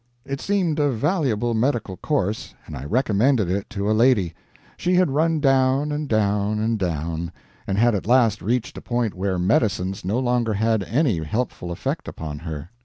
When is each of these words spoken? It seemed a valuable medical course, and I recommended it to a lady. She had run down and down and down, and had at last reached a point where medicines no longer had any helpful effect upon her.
It 0.25 0.41
seemed 0.41 0.79
a 0.79 0.89
valuable 0.89 1.53
medical 1.53 1.95
course, 1.95 2.55
and 2.65 2.75
I 2.75 2.85
recommended 2.85 3.51
it 3.51 3.69
to 3.69 3.87
a 3.87 3.93
lady. 3.93 4.33
She 4.75 4.95
had 4.95 5.11
run 5.11 5.39
down 5.39 5.91
and 5.91 6.09
down 6.09 6.57
and 6.57 6.79
down, 6.79 7.31
and 7.67 7.77
had 7.77 7.93
at 7.93 8.07
last 8.07 8.41
reached 8.41 8.79
a 8.79 8.81
point 8.81 9.13
where 9.13 9.37
medicines 9.37 10.03
no 10.03 10.17
longer 10.17 10.55
had 10.55 10.81
any 10.85 11.23
helpful 11.23 11.69
effect 11.69 12.07
upon 12.07 12.39
her. 12.39 12.71